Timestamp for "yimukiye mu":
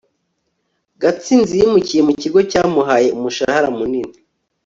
1.59-2.13